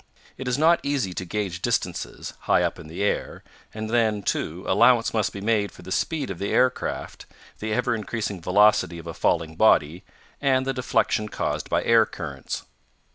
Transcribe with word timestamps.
It 0.35 0.47
is 0.47 0.57
not 0.57 0.79
easy 0.81 1.13
to 1.13 1.25
gauge 1.25 1.61
distances, 1.61 2.33
high 2.49 2.63
up 2.63 2.79
in 2.79 2.87
the 2.87 3.03
air, 3.03 3.43
and 3.71 3.87
then, 3.87 4.23
too, 4.23 4.65
allowance 4.67 5.13
must 5.13 5.31
be 5.31 5.41
made 5.41 5.71
for 5.71 5.83
the 5.83 5.91
speed 5.91 6.31
of 6.31 6.39
the 6.39 6.49
aircraft, 6.49 7.27
the 7.59 7.71
ever 7.75 7.93
increasing 7.93 8.41
velocity 8.41 8.97
of 8.97 9.05
a 9.05 9.13
falling 9.13 9.55
body, 9.55 10.03
and 10.41 10.65
the 10.65 10.73
deflection 10.73 11.29
caused 11.29 11.69
by 11.69 11.83
air 11.83 12.07
currents. 12.07 12.63